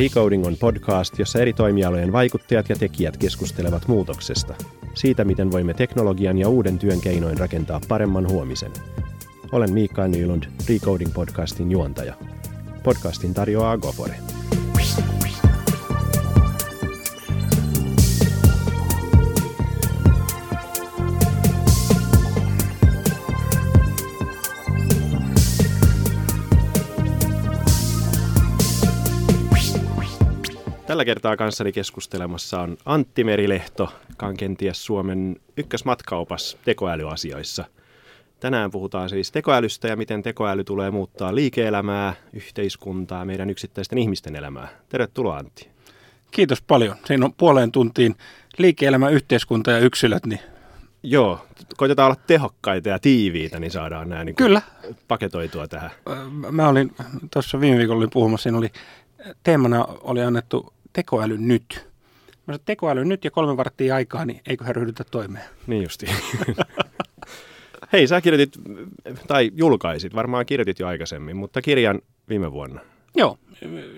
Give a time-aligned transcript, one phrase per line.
[0.00, 4.54] Recoding on podcast, jossa eri toimialojen vaikuttajat ja tekijät keskustelevat muutoksesta.
[4.94, 8.72] Siitä, miten voimme teknologian ja uuden työn keinoin rakentaa paremman huomisen.
[9.52, 12.14] Olen Miikka Nylund, Recoding podcastin juontaja.
[12.82, 14.14] Podcastin tarjoaa Gofore.
[31.00, 37.64] Tällä kertaa kanssani keskustelemassa on Antti Merilehto, joka on kenties Suomen ykkösmatkaupas tekoälyasioissa.
[38.40, 44.68] Tänään puhutaan siis tekoälystä ja miten tekoäly tulee muuttaa liike-elämää, yhteiskuntaa, meidän yksittäisten ihmisten elämää.
[44.88, 45.68] Tervetuloa Antti.
[46.30, 46.96] Kiitos paljon.
[47.04, 48.14] Siinä on puoleen tuntiin
[48.58, 50.40] liike-elämä, yhteiskunta ja yksilöt, niin
[51.02, 51.46] Joo,
[51.76, 54.62] koitetaan olla tehokkaita ja tiiviitä, niin saadaan nämä niin Kyllä.
[55.08, 55.90] paketoitua tähän.
[56.50, 56.92] Mä olin
[57.32, 58.70] tuossa viime viikolla olin puhumassa, siinä oli
[59.42, 61.88] teemana oli annettu tekoäly nyt.
[62.26, 65.44] Mä sanoin, tekoäly nyt ja kolme varttia aikaa, niin eiköhän ryhdytä toimeen.
[65.66, 66.06] Niin justi.
[67.92, 68.58] Hei, sä kirjoitit,
[69.26, 72.80] tai julkaisit, varmaan kirjoitit jo aikaisemmin, mutta kirjan viime vuonna.
[73.16, 73.38] Joo,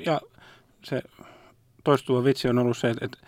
[0.07, 0.20] ja
[0.85, 1.03] se
[1.85, 3.19] toistuva vitsi on ollut se, että, että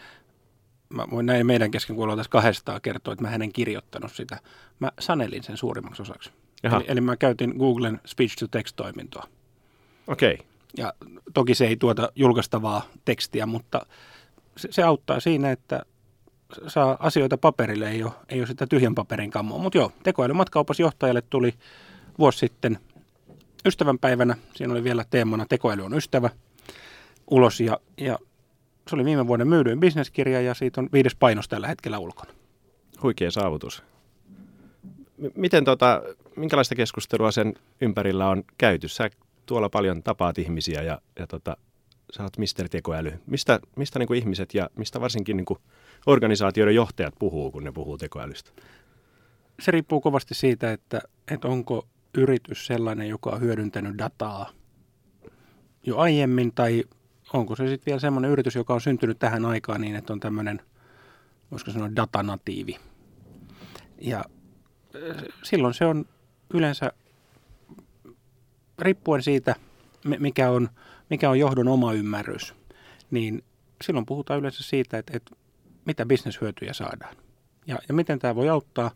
[0.89, 4.39] mä voin näin meidän kesken, kun ollaan tässä kahdestaan kertoa, että mä hänen kirjoittanut sitä.
[4.81, 6.31] Mä sanelin sen suurimmaksi osaksi.
[6.63, 9.29] Eli, eli mä käytin Googlen speech-to-text-toimintoa.
[10.07, 10.35] Okei.
[10.35, 10.47] Okay.
[10.77, 10.93] Ja
[11.35, 13.87] toki se ei tuota julkaistavaa tekstiä, mutta
[14.57, 15.83] se, se auttaa siinä, että
[16.67, 19.59] saa asioita paperille, ei ole, ei ole sitä tyhjän paperin kammoa.
[19.59, 21.55] Mutta joo, tekoälymatkaupas johtajalle tuli
[22.19, 22.79] vuosi sitten
[23.67, 24.37] ystävänpäivänä.
[24.55, 26.31] Siinä oli vielä teemana Tekoäly on ystävä
[27.31, 28.19] ulos ja, ja
[28.89, 32.33] se oli viime vuoden myydyin bisneskirja ja siitä on viides painos tällä hetkellä ulkona.
[33.03, 33.83] Huikea saavutus.
[35.19, 36.03] M- miten tota,
[36.37, 38.89] minkälaista keskustelua sen ympärillä on käyty?
[38.89, 39.11] Sä
[39.47, 41.57] tuolla paljon tapaat ihmisiä ja, ja tota,
[42.17, 42.69] sä oot Mr.
[42.69, 43.13] Tekoäly.
[43.27, 45.59] Mistä, mistä niin kuin ihmiset ja mistä varsinkin niin kuin
[46.07, 48.51] organisaatioiden johtajat puhuu, kun ne puhuu tekoälystä?
[49.61, 54.51] Se riippuu kovasti siitä, että, että onko yritys sellainen, joka on hyödyntänyt dataa
[55.87, 56.85] jo aiemmin, tai
[57.33, 60.61] onko se sitten vielä sellainen yritys, joka on syntynyt tähän aikaan niin, että on tämmöinen,
[61.51, 62.77] voisiko sanoa, datanatiivi.
[64.01, 64.25] Ja
[65.43, 66.05] silloin se on
[66.55, 66.93] yleensä
[68.79, 69.55] riippuen siitä,
[70.19, 70.69] mikä on,
[71.11, 72.55] mikä on johdon oma ymmärrys,
[73.11, 73.45] niin
[73.85, 75.37] silloin puhutaan yleensä siitä, että, että
[75.85, 77.17] mitä bisneshyötyjä saadaan.
[77.67, 78.91] Ja, ja miten tämä voi auttaa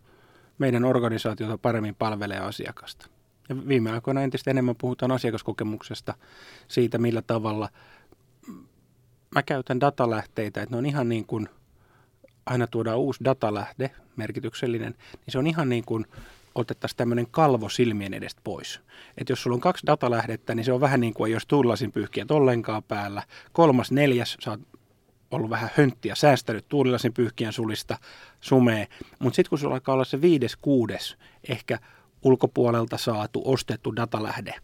[0.59, 3.09] meidän organisaatiota paremmin palvelee asiakasta.
[3.49, 6.15] Ja viime aikoina entistä enemmän puhutaan asiakaskokemuksesta,
[6.69, 7.69] siitä millä tavalla
[9.35, 11.49] mä käytän datalähteitä, että ne on ihan niin kuin,
[12.47, 16.07] aina tuodaan uusi datalähde, merkityksellinen, niin se on ihan niin kuin
[16.61, 18.81] otettaisiin tämmöinen kalvo silmien edestä pois.
[19.19, 22.31] Että jos sulla on kaksi datalähdettä, niin se on vähän niin kuin jos tuulilasin pyyhkiät
[22.31, 23.23] ollenkaan päällä.
[23.53, 24.61] Kolmas, neljäs, sä oot
[25.31, 27.99] ollut vähän hönttiä, säästänyt tuulilasin pyyhkien sulista,
[28.41, 28.89] sumee.
[29.19, 31.17] Mutta sitten kun sulla alkaa olla se viides, kuudes,
[31.49, 31.79] ehkä
[32.23, 34.55] ulkopuolelta saatu, ostettu datalähde,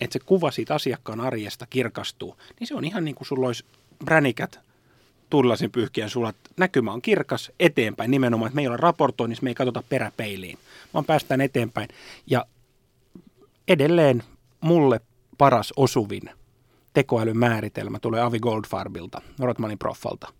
[0.00, 3.64] että se kuva siitä asiakkaan arjesta kirkastuu, niin se on ihan niin kuin sulla olisi
[4.04, 4.60] bränikät
[5.32, 6.36] tuulilasin pyyhkien sulat.
[6.56, 10.58] Näkymä on kirkas eteenpäin nimenomaan, että me ei ole raportoinnissa, me ei katsota peräpeiliin,
[10.94, 11.88] vaan päästään eteenpäin.
[12.26, 12.46] Ja
[13.68, 14.22] edelleen
[14.60, 15.00] mulle
[15.38, 16.22] paras osuvin
[16.94, 20.32] tekoälyn määritelmä tulee Avi Goldfarbilta, Rotmanin proffalta.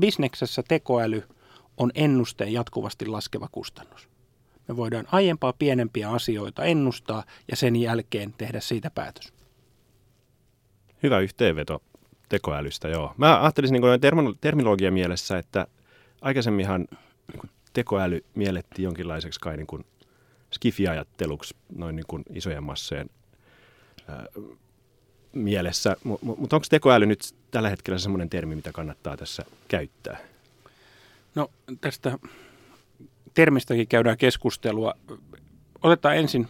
[0.00, 1.22] Bisneksessä tekoäly
[1.76, 4.08] on ennusteen jatkuvasti laskeva kustannus.
[4.68, 9.32] Me voidaan aiempaa pienempiä asioita ennustaa ja sen jälkeen tehdä siitä päätös.
[11.02, 11.82] Hyvä yhteenveto
[12.28, 13.14] tekoälystä, joo.
[13.16, 15.66] Mä ajattelisin niin kuin terminologian mielessä, että
[16.20, 16.88] aikaisemminhan
[17.32, 19.84] niin kuin tekoäly miellettiin jonkinlaiseksi kai niin kuin
[20.52, 23.10] skifiajatteluksi noin niin kuin isojen massojen
[24.08, 24.26] ää,
[25.32, 25.96] mielessä.
[26.22, 30.18] Mutta onko tekoäly nyt tällä hetkellä semmoinen termi, mitä kannattaa tässä käyttää?
[31.34, 31.50] No
[31.80, 32.18] tästä
[33.34, 34.94] termistäkin käydään keskustelua.
[35.82, 36.48] Otetaan ensin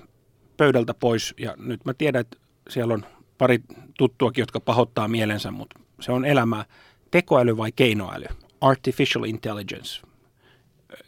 [0.56, 2.36] pöydältä pois, ja nyt mä tiedän, että
[2.68, 3.06] siellä on
[3.38, 3.58] pari
[3.98, 6.64] tuttuakin, jotka pahoittaa mielensä, mutta se on elämää.
[7.10, 8.26] Tekoäly vai keinoäly?
[8.60, 10.02] Artificial intelligence.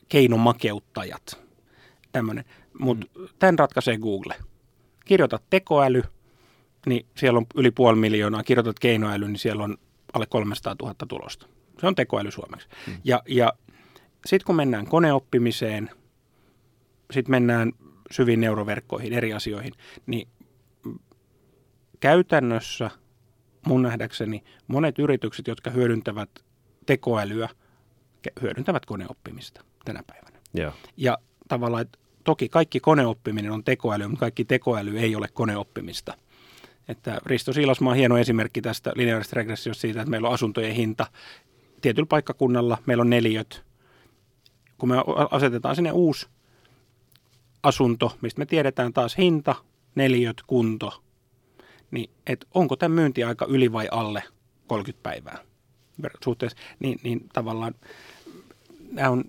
[0.09, 1.41] Keinomakeuttajat.
[2.13, 2.45] Tämmöinen.
[2.79, 3.29] Mutta mm.
[3.39, 4.35] tämän ratkaisee Google.
[5.05, 6.03] Kirjoitat tekoäly,
[6.87, 8.43] niin siellä on yli puoli miljoonaa.
[8.43, 9.77] Kirjoitat keinoäly, niin siellä on
[10.13, 11.47] alle 300 000 tulosta.
[11.81, 12.69] Se on tekoäly suomeksi.
[12.87, 12.93] Mm.
[13.05, 13.53] Ja, ja
[14.27, 15.91] sitten kun mennään koneoppimiseen,
[17.11, 17.73] sitten mennään
[18.11, 19.73] syviin neuroverkkoihin, eri asioihin,
[20.07, 20.29] niin
[22.01, 22.91] käytännössä
[23.67, 26.31] mun nähdäkseni monet yritykset, jotka hyödyntävät
[26.87, 27.49] tekoälyä,
[28.43, 30.39] hyödyntävät koneoppimista tänä päivänä.
[30.59, 30.75] Yeah.
[30.97, 31.19] Ja
[31.49, 36.15] tavallaan, että toki kaikki koneoppiminen on tekoäly, mutta kaikki tekoäly ei ole koneoppimista.
[36.89, 41.07] Että Risto Siilasmaa on hieno esimerkki tästä lineaarisesta regressiosta siitä, että meillä on asuntojen hinta
[41.81, 43.65] tietyllä paikkakunnalla, meillä on neliöt.
[44.79, 44.95] Kun me
[45.31, 46.27] asetetaan sinne uusi
[47.63, 49.55] asunto, mistä me tiedetään taas hinta,
[49.95, 51.03] neliöt, kunto,
[51.91, 54.23] niin et onko tämä myyntiaika yli vai alle
[54.67, 55.39] 30 päivää
[56.25, 57.75] suhteessa, niin, niin tavallaan
[59.11, 59.25] on,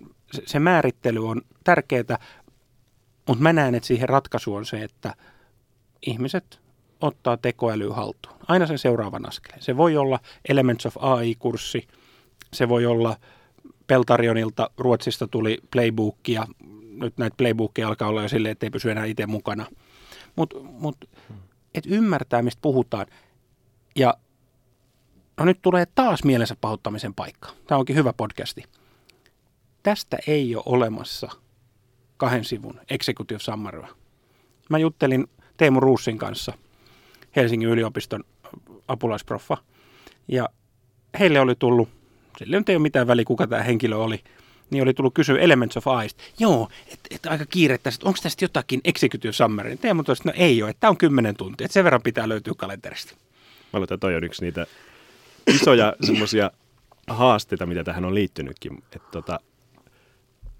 [0.46, 2.18] se määrittely on tärkeää,
[3.28, 5.14] mutta mä näen, että siihen ratkaisu on se, että
[6.06, 6.60] ihmiset
[7.00, 8.36] ottaa tekoäly haltuun.
[8.48, 9.62] Aina sen seuraavan askeleen.
[9.62, 11.88] Se voi olla Elements of AI-kurssi,
[12.52, 13.16] se voi olla
[13.86, 16.46] Peltarionilta Ruotsista tuli playbookia,
[17.00, 19.66] nyt näitä playbookia alkaa olla jo silleen, että ei pysy enää itse mukana.
[20.36, 20.96] Mutta mut,
[21.74, 23.06] et ymmärtää, mistä puhutaan.
[23.96, 24.14] Ja
[25.36, 27.48] no nyt tulee taas mielensä pahoittamisen paikka.
[27.66, 28.64] Tämä onkin hyvä podcasti.
[29.82, 31.28] Tästä ei ole olemassa
[32.16, 33.82] kahden sivun executive summary.
[34.70, 35.26] Mä juttelin
[35.56, 36.52] Teemu Ruussin kanssa,
[37.36, 38.24] Helsingin yliopiston
[38.88, 39.56] apulaisproffa,
[40.28, 40.48] ja
[41.18, 41.88] heille oli tullut,
[42.38, 44.24] sille nyt ei ole mitään väliä, kuka tämä henkilö oli,
[44.72, 46.16] niin oli tullut kysyä Elements of Ice.
[46.38, 49.76] Joo, että et aika kiire tästä, onko tästä jotakin executive summary?
[49.76, 52.54] Teemu tosiaan, no ei ole, että tämä on kymmenen tuntia, että sen verran pitää löytyä
[52.56, 53.14] kalenterista.
[53.14, 53.18] Mä
[53.72, 54.66] luulen, että toi on yksi niitä
[55.46, 56.50] isoja semmoisia
[57.06, 58.82] haasteita, mitä tähän on liittynytkin.
[58.96, 59.40] Että tota,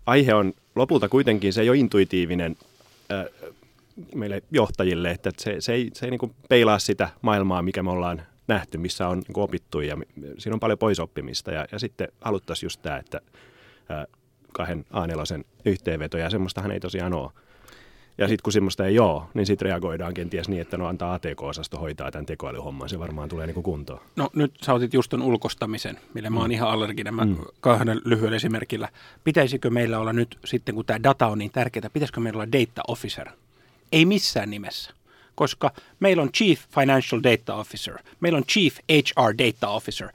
[0.07, 2.57] aihe on lopulta kuitenkin, se ei ole intuitiivinen
[3.13, 3.53] äh,
[4.15, 8.23] meille johtajille, että se, se ei, se ei niin peilaa sitä maailmaa, mikä me ollaan
[8.49, 9.97] nähty, missä on niin opittu ja
[10.39, 13.21] siinä on paljon poisoppimista ja, ja sitten haluttaisiin just tämä, että
[14.53, 17.31] kahden A4 yhteenveto ja semmoistahan ei tosiaan ole.
[18.19, 21.79] Ja sitten kun semmoista ei ole, niin sitten reagoidaan kenties niin, että no antaa ATK-osasto
[21.79, 24.01] hoitaa tämän tekoälyhomman, se varmaan tulee niin kuin kuntoon.
[24.17, 26.53] No nyt sä otit just ton ulkostamisen, millä mä oon mm.
[26.53, 27.37] ihan allerginen mä mm.
[27.61, 28.89] kahden lyhyellä esimerkillä.
[29.25, 32.83] Pitäisikö meillä olla nyt sitten, kun tämä data on niin tärkeää, pitäisikö meillä olla data
[32.89, 33.29] officer?
[33.93, 34.93] Ei missään nimessä
[35.35, 40.09] koska meillä on Chief Financial Data Officer, meillä on Chief HR Data Officer,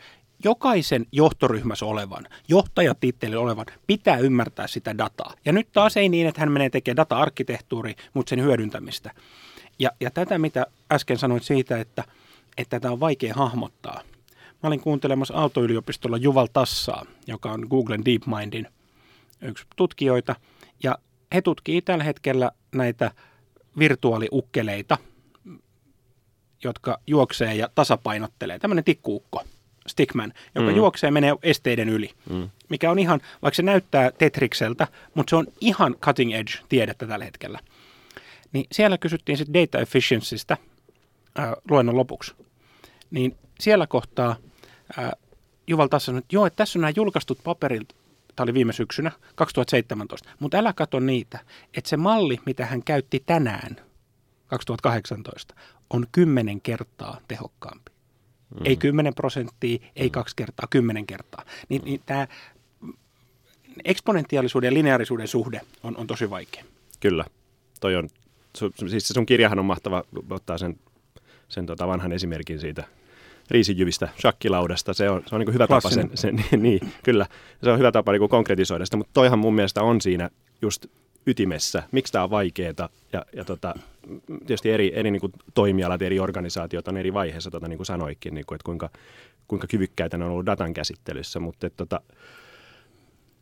[0.44, 5.34] jokaisen johtoryhmässä olevan, johtajatitteli olevan, pitää ymmärtää sitä dataa.
[5.46, 9.12] Ja nyt taas ei niin, että hän menee tekemään data-arkkitehtuuri, mutta sen hyödyntämistä.
[9.80, 12.04] Ja, ja tätä, mitä äsken sanoit siitä, että,
[12.58, 14.02] että tätä on vaikea hahmottaa.
[14.64, 18.68] Mä olin kuuntelemassa Aalto-yliopistolla Juval Tassaa, joka on Googlen DeepMindin
[19.42, 20.36] yksi tutkijoita.
[20.84, 20.98] Ja
[21.34, 23.12] he tutkii tällä hetkellä näitä
[23.80, 24.98] virtuaaliukkeleita,
[26.64, 28.60] jotka juoksee ja tasapainottelee.
[28.60, 29.44] Tämmöinen tikkuukko–
[29.88, 30.76] stickman, joka mm.
[30.76, 32.12] juoksee menee esteiden yli.
[32.30, 32.50] Mm.
[32.70, 37.26] Mikä on ihan, vaikka se näyttää Tetrikseltä, mutta se on ihan cutting edge tiedettä tällä
[37.26, 37.60] hetkellä.
[38.54, 40.58] Niin siellä kysyttiin sitten data efficiencystä
[41.40, 42.34] äh, luennon lopuksi.
[43.12, 44.36] Niin siellä kohtaa
[45.00, 45.12] äh,
[45.68, 47.96] Juval taas sanoi, että joo, että tässä on nämä julkaistut paperit,
[48.36, 51.40] tämä oli viime syksynä, 2017, mutta älä katso niitä,
[51.78, 53.76] että se malli, mitä hän käytti tänään,
[54.48, 55.56] 2018,
[55.90, 57.92] on kymmenen kertaa tehokkaampi.
[58.50, 58.66] Mm.
[58.66, 61.46] Ei 10 prosenttia, ei kaksi kertaa, kymmenen kertaa.
[61.70, 62.28] Niin, niin tämä
[63.86, 66.64] eksponentiaalisuuden ja lineaarisuuden suhde on, on tosi vaikea.
[67.00, 67.26] Kyllä.
[67.80, 68.10] Toi on,
[68.58, 70.80] su, siis sun kirjahan on mahtava ottaa sen,
[71.48, 72.84] sen tota vanhan esimerkin siitä
[73.50, 74.94] riisijyvistä shakkilaudasta.
[74.94, 77.26] Se on, se on niin hyvä tapa sen, sen niin, kyllä.
[77.64, 80.30] Se on hyvä tapa niin konkretisoida sitä, mutta toihan mun mielestä on siinä
[80.62, 80.86] just
[81.28, 83.74] ytimessä, miksi tämä on vaikeaa ja, ja tota,
[84.40, 88.36] tietysti eri, eri niin kuin toimialat, eri organisaatiot on eri vaiheessa, tota, niin kuin sanoikin,
[88.36, 88.90] niin kuin, että kuinka,
[89.48, 92.02] kuinka kyvykkäitä ne on ollut datan käsittelyssä, mutta että, tota,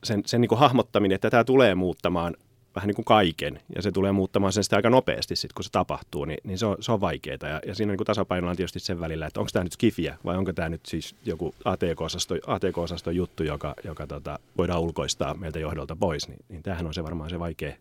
[0.04, 2.36] sen, sen niin kuin hahmottaminen, että tämä tulee muuttamaan
[2.75, 5.72] vähän niin kuin kaiken, ja se tulee muuttamaan sen sitä aika nopeasti sitten, kun se
[5.72, 7.38] tapahtuu, niin, niin se, on, se on vaikeaa.
[7.41, 10.17] Ja, ja siinä niin kuin tasapainolla on tietysti sen välillä, että onko tämä nyt skifiä,
[10.25, 15.60] vai onko tämä nyt siis joku ATK-osasto, ATK-osasto juttu, joka, joka tota, voidaan ulkoistaa meiltä
[15.60, 17.74] johdolta pois, niin, niin tämähän on se varmaan se vaikea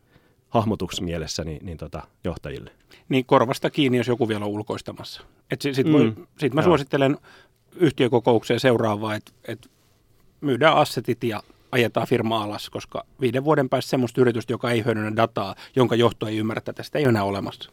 [0.49, 2.71] hahmotuksi mielessä niin, niin tota, johtajille.
[3.09, 5.23] Niin korvasta kiinni, jos joku vielä on ulkoistamassa.
[5.51, 6.27] Sitten sit mm.
[6.39, 6.65] sit mä Joo.
[6.65, 7.19] suosittelen
[7.77, 9.71] yhtiökokoukseen seuraavaa, että et
[10.41, 11.43] myydään assetit ja
[11.75, 16.27] ajetaan firma alas, koska viiden vuoden päästä semmoista yritystä, joka ei hyödynnä dataa, jonka johto
[16.27, 17.71] ei ymmärrä tätä, sitä ei ole enää olemassa.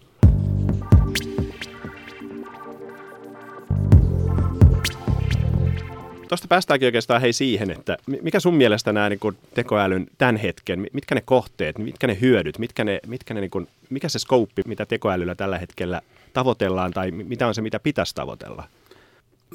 [6.28, 10.88] Tuosta päästäänkin oikeastaan hei siihen, että mikä sun mielestä nämä niin kuin tekoälyn tämän hetken,
[10.94, 14.62] mitkä ne kohteet, mitkä ne hyödyt, mitkä ne, mitkä ne niin kuin, mikä se skouppi,
[14.66, 16.02] mitä tekoälyllä tällä hetkellä
[16.34, 18.64] tavoitellaan tai mitä on se, mitä pitäisi tavoitella?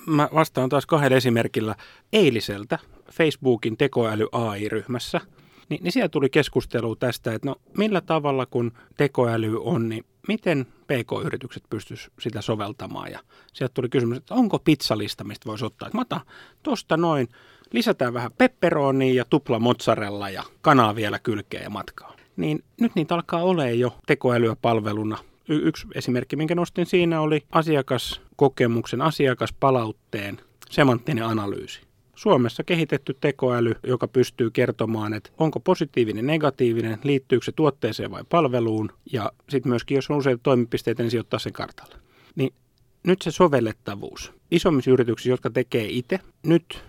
[0.07, 1.75] Mä vastaan taas kahdella esimerkillä
[2.13, 2.79] eiliseltä
[3.13, 5.21] Facebookin tekoäly AI-ryhmässä,
[5.69, 10.67] niin, niin siellä tuli keskustelu tästä, että no millä tavalla kun tekoäly on, niin miten
[10.67, 13.13] PK-yritykset pystyisivät sitä soveltamaan.
[13.13, 13.21] Ja
[13.53, 15.87] sieltä tuli kysymys, että onko pizzalista, mistä voisi ottaa.
[15.89, 16.21] Että mä otan
[16.63, 17.29] tuosta noin,
[17.73, 22.17] lisätään vähän pepperonia ja tupla mozzarella ja kanaa vielä kylkeä ja matkaa.
[22.37, 27.45] Niin nyt niitä alkaa olemaan jo tekoälyä palveluna Y- yksi esimerkki, minkä nostin siinä, oli
[27.53, 31.86] asiakaskokemuksen, asiakaspalautteen semanttinen analyysi.
[32.17, 38.93] Suomessa kehitetty tekoäly, joka pystyy kertomaan, että onko positiivinen, negatiivinen, liittyykö se tuotteeseen vai palveluun,
[39.13, 41.97] ja sitten myöskin, jos on useita toimipisteitä, niin sijoittaa sen kartalle.
[42.37, 42.55] Niin
[43.03, 44.33] nyt se sovellettavuus.
[44.51, 46.85] Isommissa yrityksissä, jotka tekee itse, nyt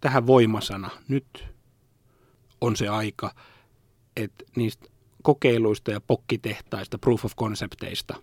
[0.00, 1.44] tähän voimasana, nyt
[2.60, 3.34] on se aika,
[4.16, 4.86] että niistä
[5.22, 8.14] kokeiluista ja pokkitehtaista, proof of concepteista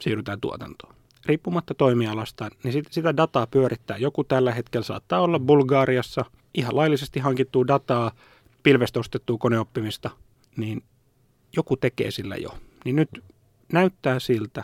[0.00, 0.94] siirrytään tuotantoon.
[1.26, 3.96] Riippumatta toimialasta, niin sit, sitä dataa pyörittää.
[3.96, 6.24] Joku tällä hetkellä saattaa olla Bulgaariassa
[6.54, 8.12] ihan laillisesti hankittua dataa,
[8.62, 10.10] pilvestä ostettua koneoppimista,
[10.56, 10.82] niin
[11.56, 12.50] joku tekee sillä jo.
[12.84, 13.10] Niin nyt
[13.72, 14.62] näyttää siltä,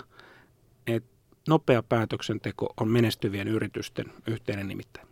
[0.86, 1.10] että
[1.48, 5.08] nopea päätöksenteko on menestyvien yritysten yhteinen nimittäin.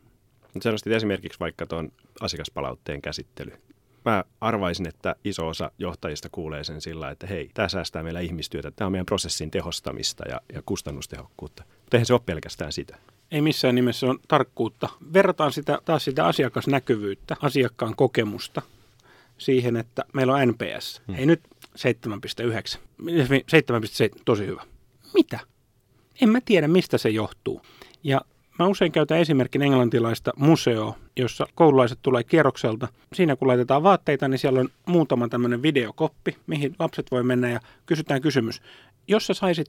[0.63, 3.53] Sä nostit esimerkiksi vaikka tuon asiakaspalautteen käsittely.
[4.07, 8.71] Mä arvaisin, että iso osa johtajista kuulee sen sillä, että hei, tämä säästää meillä ihmistyötä,
[8.71, 11.65] tämä on meidän prosessin tehostamista ja, ja kustannustehokkuutta.
[11.81, 12.97] Mutta eihän se ole pelkästään sitä.
[13.31, 14.89] Ei missään nimessä on tarkkuutta.
[15.13, 18.63] Verrataan sitä, taas sitä asiakasnäkyvyyttä, asiakkaan kokemusta
[19.39, 21.03] siihen, että meillä on NPS.
[21.07, 21.17] Hmm.
[21.17, 22.79] Ei nyt 7,9.
[23.03, 24.63] 7,7, tosi hyvä.
[25.15, 25.41] Mitä?
[26.21, 27.63] En mä tiedä, mistä se johtuu.
[28.05, 28.21] Ja
[28.59, 32.89] Mä usein käytän esimerkin englantilaista museoa, jossa koululaiset tulee kierrokselta.
[33.13, 37.61] Siinä kun laitetaan vaatteita, niin siellä on muutama tämmöinen videokoppi, mihin lapset voi mennä ja
[37.87, 38.63] kysytään kysymys.
[39.09, 39.69] Jos sä saisit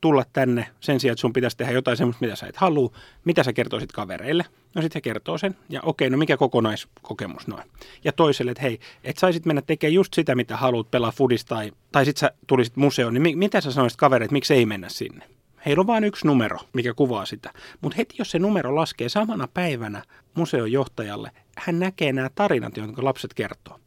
[0.00, 2.92] tulla tänne sen sijaan, että sun pitäisi tehdä jotain semmoista, mitä sä et halua,
[3.24, 4.44] mitä sä kertoisit kavereille?
[4.74, 7.64] No sitten he kertoo sen, ja okei, no mikä kokonaiskokemus noin?
[8.04, 11.72] Ja toiselle, että hei, et saisit mennä tekemään just sitä, mitä haluat, pelaa fudista, tai,
[11.92, 14.88] tai sit sä tulisit museoon, niin mi- mitä sä sanoisit kavereille, että miksi ei mennä
[14.88, 15.35] sinne?
[15.66, 17.52] Heillä on vain yksi numero, mikä kuvaa sitä.
[17.80, 20.02] Mutta heti jos se numero laskee samana päivänä
[20.34, 23.80] museon johtajalle, hän näkee nämä tarinat, jotka lapset kertoo.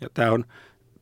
[0.00, 0.44] Ja tämä on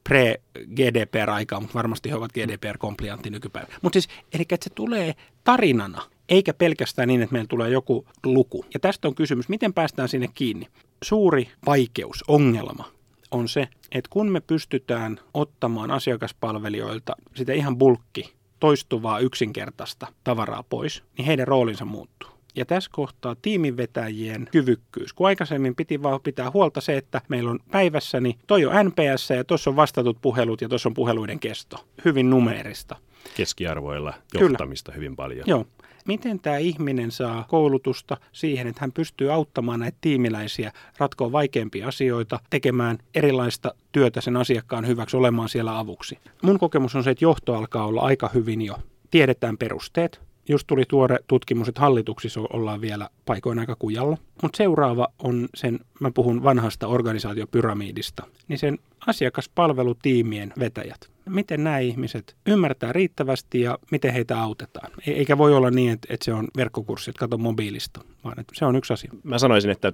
[0.09, 3.79] pre-GDPR-aikaa, mutta varmasti he ovat GDPR-kompliantti nykypäivänä.
[3.83, 8.65] Mutta siis, eli että se tulee tarinana, eikä pelkästään niin, että meillä tulee joku luku.
[8.75, 10.67] Ja tästä on kysymys, miten päästään sinne kiinni.
[11.05, 12.85] Suuri vaikeus, ongelma
[13.31, 21.03] on se, että kun me pystytään ottamaan asiakaspalvelijoilta sitä ihan bulkki toistuvaa yksinkertaista tavaraa pois,
[21.19, 22.31] niin heidän roolinsa muuttuu.
[22.57, 25.13] Ja tässä kohtaa tiiminvetäjien kyvykkyys.
[25.13, 29.31] Kun aikaisemmin piti vaan pitää huolta se, että meillä on päivässä, niin toi on NPS
[29.31, 31.77] ja tuossa on vastatut puhelut ja tuossa on puheluiden kesto.
[32.05, 32.97] Hyvin numeerista.
[33.37, 34.97] Keskiarvoilla johtamista Kyllä.
[34.97, 35.45] hyvin paljon.
[35.47, 35.67] Joo
[36.09, 42.41] miten tämä ihminen saa koulutusta siihen, että hän pystyy auttamaan näitä tiimiläisiä ratkoa vaikeampia asioita,
[42.51, 46.19] tekemään erilaista työtä sen asiakkaan hyväksi, olemaan siellä avuksi.
[46.43, 48.77] Mun kokemus on se, että johto alkaa olla aika hyvin jo.
[49.11, 54.19] Tiedetään perusteet, just tuli tuore tutkimus, että hallituksissa ollaan vielä paikoin aika kujalla.
[54.43, 61.11] Mutta seuraava on sen, mä puhun vanhasta organisaatiopyramiidista, niin sen asiakaspalvelutiimien vetäjät.
[61.29, 64.91] Miten nämä ihmiset ymmärtää riittävästi ja miten heitä autetaan.
[65.07, 68.65] E- eikä voi olla niin, että, se on verkkokurssi, että kato mobiilista, vaan että se
[68.65, 69.13] on yksi asia.
[69.25, 69.93] Mä sanoisin, että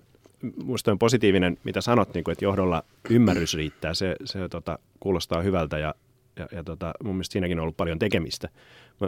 [0.57, 3.95] minusta on positiivinen, mitä sanot, niin kuin, että johdolla ymmärrys riittää.
[3.95, 5.95] Se, se tota, kuulostaa hyvältä ja,
[6.37, 8.49] ja, ja tota, mun mielestä siinäkin on ollut paljon tekemistä.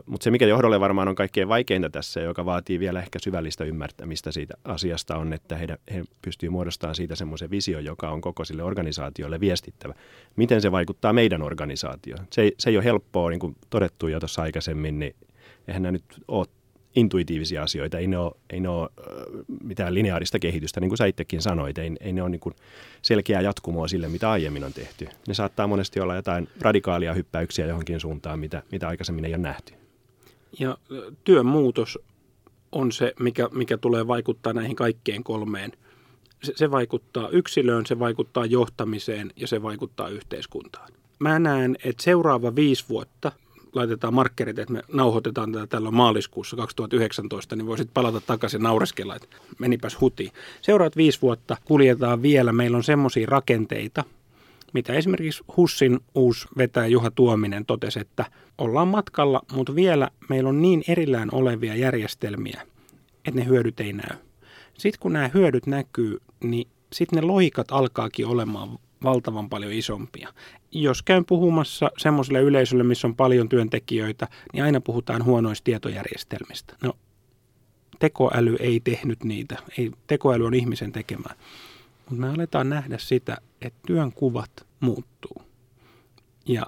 [0.07, 4.33] Mutta se, mikä johdolle varmaan on kaikkein vaikeinta tässä, joka vaatii vielä ehkä syvällistä ymmärtämistä
[4.33, 8.63] siitä asiasta, on, että he, he pystyvät muodostamaan siitä semmoisen visio, joka on koko sille
[8.63, 9.95] organisaatiolle viestittävä.
[10.37, 12.27] Miten se vaikuttaa meidän organisaatioon?
[12.33, 15.17] Se, se ei ole helppoa, niin kuin todettu jo tuossa aikaisemmin, niin
[15.69, 16.47] eihän nämä nyt ole
[16.97, 18.91] intuitiivisia asioita, ei ne ole, ei ne ole
[19.63, 22.55] mitään lineaarista kehitystä, niin kuin sä itsekin sanoit, ei, ei ne ole niin kuin
[23.03, 25.09] selkeää jatkumoa sille, mitä aiemmin on tehty.
[25.29, 29.75] Ne saattaa monesti olla jotain radikaalia hyppäyksiä johonkin suuntaan, mitä, mitä aikaisemmin ei ole nähty.
[30.59, 30.79] Ja
[31.25, 31.99] työn muutos
[32.73, 35.73] on se, mikä, mikä tulee vaikuttaa näihin kaikkeen kolmeen.
[36.43, 40.89] Se, se vaikuttaa yksilöön, se vaikuttaa johtamiseen ja se vaikuttaa yhteiskuntaan.
[41.19, 43.33] Mä näen, että seuraava viisi vuotta
[43.77, 49.37] laitetaan markkerit, että me nauhoitetaan tätä tällä maaliskuussa 2019, niin voisit palata takaisin naureskella, että
[49.59, 50.33] menipäs huti.
[50.63, 52.53] Seuraavat viisi vuotta kuljetaan vielä.
[52.53, 54.05] Meillä on semmoisia rakenteita,
[54.73, 58.25] mitä esimerkiksi Hussin uusi vetäjä Juha Tuominen totesi, että
[58.59, 62.63] ollaan matkalla, mutta vielä meillä on niin erillään olevia järjestelmiä,
[63.25, 64.17] että ne hyödyt ei näy.
[64.79, 70.29] Sitten kun nämä hyödyt näkyy, niin sitten ne loikat alkaakin olemaan valtavan paljon isompia.
[70.73, 76.77] Jos käyn puhumassa semmoiselle yleisölle, missä on paljon työntekijöitä, niin aina puhutaan huonoista tietojärjestelmistä.
[76.83, 76.93] No,
[77.99, 79.57] tekoäly ei tehnyt niitä.
[79.79, 81.35] Ei, tekoäly on ihmisen tekemää.
[81.99, 84.51] Mutta me aletaan nähdä sitä, että työn kuvat
[84.81, 85.43] muuttuu.
[86.49, 86.67] Ja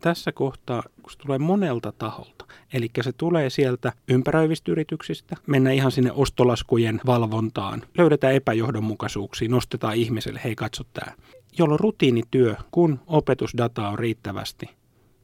[0.00, 5.92] tässä kohtaa, kun se tulee monelta taholta, eli se tulee sieltä ympäröivistä yrityksistä, mennä ihan
[5.92, 11.12] sinne ostolaskujen valvontaan, löydetään epäjohdonmukaisuuksia, nostetaan ihmiselle, hei katso tämä.
[11.58, 14.66] Jolloin rutiinityö, kun opetusdata on riittävästi,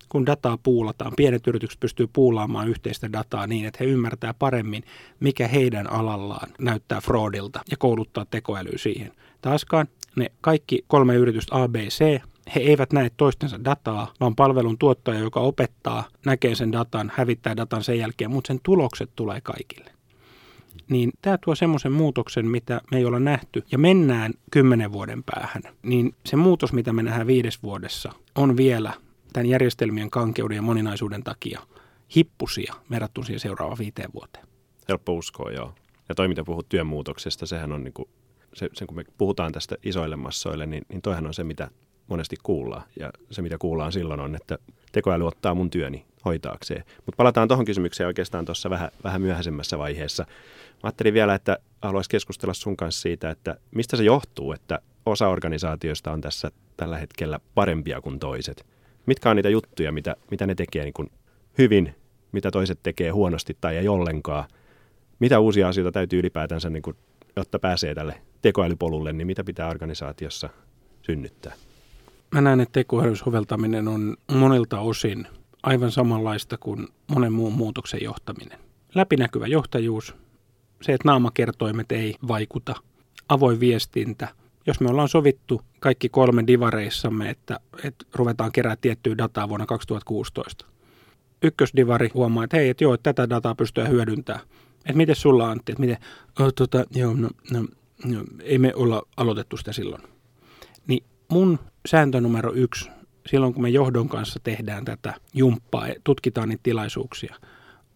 [0.09, 4.85] kun dataa puulataan, pienet yritykset pystyy puulaamaan yhteistä dataa niin, että he ymmärtää paremmin,
[5.21, 9.13] mikä heidän alallaan näyttää fraudilta ja kouluttaa tekoälyä siihen.
[9.41, 12.21] Taaskaan ne kaikki kolme yritystä ABC,
[12.55, 17.85] he eivät näe toistensa dataa, vaan palvelun tuottaja, joka opettaa, näkee sen datan, hävittää datan
[17.85, 19.92] sen jälkeen, mutta sen tulokset tulee kaikille.
[20.91, 25.63] Niin tämä tuo semmoisen muutoksen, mitä me ei olla nähty, ja mennään kymmenen vuoden päähän.
[25.83, 28.93] Niin se muutos, mitä me nähdään viides vuodessa, on vielä
[29.33, 31.61] tämän järjestelmien kankeuden ja moninaisuuden takia
[32.17, 34.47] hippusia verrattuna siihen seuraavaan viiteen vuoteen.
[34.89, 35.75] Helppo uskoa, joo.
[36.09, 38.09] Ja toi, mitä puhut työn muutoksesta, sehän on niin kuin,
[38.55, 41.71] se, se, kun me puhutaan tästä isoille massoille, niin, niin toihan on se, mitä
[42.07, 42.83] monesti kuullaan.
[43.01, 44.59] Ja se, mitä kuullaan silloin on, että
[44.93, 46.85] tekoäly ottaa mun työni hoitaakseen.
[47.07, 50.27] Mutta palataan tuohon kysymykseen oikeastaan tuossa vähän, vähän myöhäisemmässä vaiheessa.
[50.71, 55.29] Mä ajattelin vielä, että haluaisin keskustella sun kanssa siitä, että mistä se johtuu, että osa
[55.29, 58.67] organisaatioista on tässä tällä hetkellä parempia kuin toiset.
[59.07, 61.11] Mitkä on niitä juttuja, mitä, mitä ne tekee niin kuin
[61.59, 61.95] hyvin,
[62.33, 64.45] mitä toiset tekee huonosti tai ei ollenkaan.
[65.19, 66.97] Mitä uusia asioita täytyy ylipäätänsä, niin kuin,
[67.37, 70.49] jotta pääsee tälle tekoälypolulle, niin mitä pitää organisaatiossa
[71.03, 71.53] synnyttää?
[72.33, 75.27] Mä näen, että tekoälyn soveltaminen on monilta osin
[75.63, 78.59] aivan samanlaista kuin monen muun muutoksen johtaminen.
[78.95, 80.15] Läpinäkyvä johtajuus,
[80.83, 82.75] se, että naamakertoimet ei vaikuta,
[83.29, 84.29] avoin viestintä.
[84.67, 90.67] Jos me ollaan sovittu kaikki kolme divareissamme, että, että ruvetaan kerää tiettyä dataa vuonna 2016.
[91.43, 94.47] Ykkösdivari huomaa, että hei, että joo, että tätä dataa pystyy hyödyntämään.
[94.77, 95.99] Että miten sulla Antti, että miten,
[96.41, 97.67] oh, tota, joo, no, no,
[98.05, 100.03] no, ei me olla aloitettu sitä silloin.
[100.87, 102.91] Niin mun sääntö numero yksi,
[103.27, 107.37] silloin kun me johdon kanssa tehdään tätä jumppaa ja tutkitaan niitä tilaisuuksia,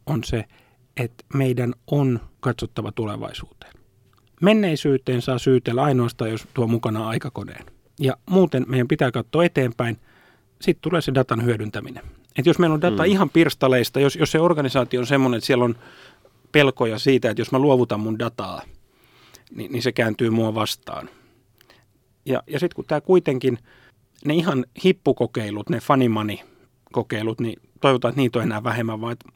[0.07, 0.45] on se,
[0.97, 3.73] että meidän on katsottava tulevaisuuteen.
[4.43, 7.67] Menneisyyteen saa syytellä ainoastaan, jos tuo mukana aikakoneen.
[8.01, 9.99] Ja muuten meidän pitää katsoa eteenpäin.
[10.61, 12.05] Sitten tulee se datan hyödyntäminen.
[12.39, 13.11] Et jos meillä on data mm.
[13.11, 15.77] ihan pirstaleista, jos, jos se organisaatio on semmoinen, että siellä on
[16.53, 18.63] pelkoja siitä, että jos mä luovutan mun dataa,
[19.55, 21.09] niin, niin se kääntyy mua vastaan.
[22.27, 23.59] Ja, ja sitten kun tämä kuitenkin,
[24.25, 29.29] ne ihan hippukokeilut, ne fanimani-kokeilut, niin toivotaan, että niitä on enää vähemmän, vaan että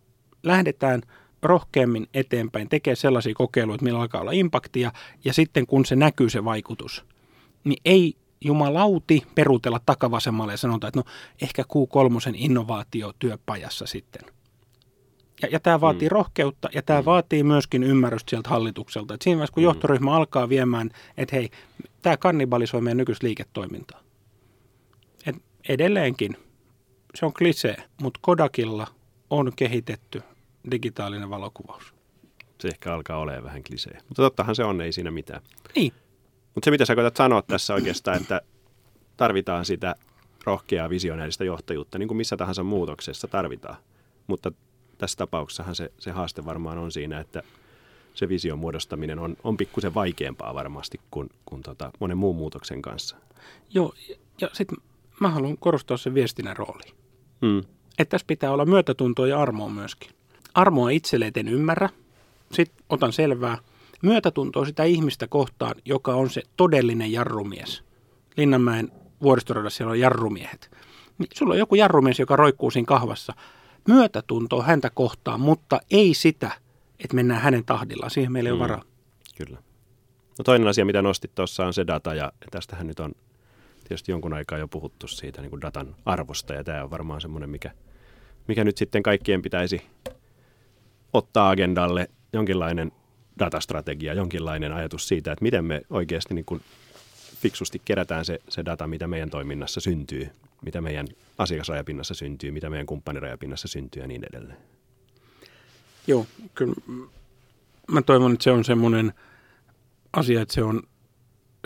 [0.43, 1.03] lähdetään
[1.43, 4.93] rohkeammin eteenpäin, tekee sellaisia kokeiluja, millä alkaa olla impaktia,
[5.25, 7.05] ja sitten kun se näkyy se vaikutus,
[7.65, 11.05] niin ei jumalauti perutella takavasemmalle ja sanotaan, että no
[11.43, 14.23] ehkä Q3 innovaatiotyöpajassa sitten.
[15.43, 16.13] Ja, ja tämä vaatii mm.
[16.13, 17.05] rohkeutta ja tämä mm.
[17.05, 19.15] vaatii myöskin ymmärrystä sieltä hallitukselta.
[19.15, 19.65] Et siinä vaiheessa, kun mm.
[19.65, 21.51] johtoryhmä alkaa viemään, että hei,
[22.03, 24.01] tämä kannibalisoi meidän nykyistä liiketoimintaa.
[25.27, 25.37] Et
[25.69, 26.37] edelleenkin,
[27.15, 28.87] se on klisee, mutta Kodakilla
[29.31, 30.23] on kehitetty
[30.71, 31.95] digitaalinen valokuvaus.
[32.61, 33.99] Se ehkä alkaa olemaan vähän klisee.
[34.09, 35.43] Mutta tottahan se on, ei siinä mitään.
[35.77, 35.93] Niin.
[36.55, 38.41] Mutta se, mitä sä koetat sanoa tässä oikeastaan, että
[39.17, 39.95] tarvitaan sitä
[40.45, 43.77] rohkeaa visionääristä johtajuutta, niin kuin missä tahansa muutoksessa tarvitaan.
[44.27, 44.53] Mutta
[44.99, 47.43] tässä tapauksessahan se, se haaste varmaan on siinä, että
[48.21, 53.17] se vision muodostaminen on, on pikkusen vaikeampaa varmasti kuin, kuin tota monen muun muutoksen kanssa.
[53.75, 53.95] Joo,
[54.41, 54.79] ja sitten
[55.21, 56.95] mä haluan korostaa sen viestinnän rooli.
[57.47, 57.59] Hmm.
[57.99, 60.11] Että tässä pitää olla myötätuntoa ja armoa myöskin.
[60.55, 61.89] Armoa itselle en ymmärrä,
[62.53, 63.59] sitten otan selvää.
[64.03, 67.85] Myötätuntoa sitä ihmistä kohtaan, joka on se todellinen jarrumies.
[68.37, 70.71] Linnanmäen vuoristoradassa siellä on jarrumiehet.
[71.19, 73.35] Niin sulla on joku jarrumies, joka roikkuu siinä kahvassa.
[73.89, 76.51] Myötätuntoa häntä kohtaan, mutta ei sitä,
[77.05, 78.11] että mennään hänen tahdillaan.
[78.11, 78.61] Siihen meillä ei mm.
[78.61, 78.85] ole varaa.
[79.37, 79.59] Kyllä.
[80.39, 83.13] No toinen asia, mitä nostit tuossa, on se data, ja tästähän nyt on
[83.89, 87.51] tietysti jonkun aikaa jo puhuttu siitä niin kuin datan arvosta, ja tämä on varmaan semmoinen,
[87.51, 87.71] mikä,
[88.49, 89.83] mikä nyt sitten kaikkien pitäisi
[91.13, 92.93] ottaa agendalle jonkinlainen
[93.39, 96.63] datastrategia, jonkinlainen ajatus siitä, että miten me oikeasti niin kuin
[97.37, 100.31] fiksusti kerätään se, se data, mitä meidän toiminnassa syntyy,
[100.63, 101.07] mitä meidän
[101.39, 104.59] asiakasrajapinnassa syntyy, mitä meidän kumppanirajapinnassa syntyy ja niin edelleen.
[106.07, 106.75] Joo, kyllä
[107.91, 109.13] mä toivon, että se on semmoinen
[110.13, 110.83] asia, että se on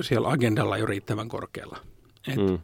[0.01, 1.79] siellä agendalla jo riittävän korkealla.
[2.29, 2.59] Et mm.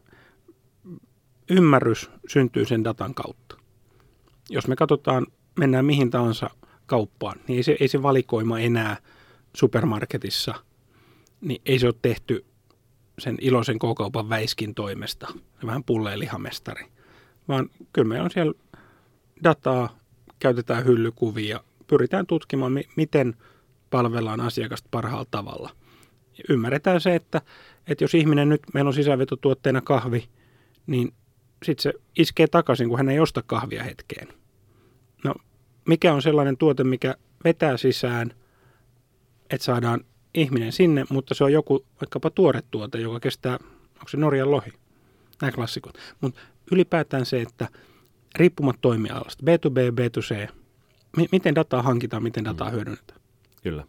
[1.50, 3.56] Ymmärrys syntyy sen datan kautta.
[4.50, 5.26] Jos me katsotaan,
[5.58, 6.50] mennään mihin tahansa
[6.86, 8.96] kauppaan, niin ei se, ei se valikoima enää
[9.56, 10.54] supermarketissa,
[11.40, 12.44] niin ei se ole tehty
[13.18, 15.28] sen iloisen k-kaupan väiskin toimesta,
[15.66, 16.86] vähän pulleen lihamestari,
[17.48, 18.52] vaan kyllä me on siellä
[19.44, 19.99] dataa,
[20.40, 23.34] käytetään hyllykuvia, pyritään tutkimaan, miten
[23.90, 25.70] palvellaan asiakasta parhaalla tavalla.
[26.38, 27.42] Ja ymmärretään se, että,
[27.86, 30.28] että jos ihminen nyt, meillä on sisävetotuotteena kahvi,
[30.86, 31.12] niin
[31.62, 34.28] sitten se iskee takaisin, kun hän ei osta kahvia hetkeen.
[35.24, 35.34] No,
[35.88, 38.30] mikä on sellainen tuote, mikä vetää sisään,
[39.50, 40.00] että saadaan
[40.34, 43.58] ihminen sinne, mutta se on joku vaikkapa tuore tuote, joka kestää,
[43.94, 44.72] onko se Norjan lohi,
[45.40, 45.98] nämä klassikot.
[46.20, 46.40] Mutta
[46.72, 47.68] ylipäätään se, että
[48.36, 50.52] riippumatta toimialasta, B2B, B2C,
[51.16, 52.74] m- miten dataa hankitaan, miten dataa mm.
[52.74, 53.20] hyödynnetään.
[53.62, 53.84] Kyllä.